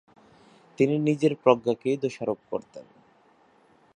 তিনি 0.77 0.95
নিজের 0.99 1.33
প্রজ্ঞাকেই 1.35 1.97
দোষারোপ 1.97 2.39
করতেন। 2.49 2.85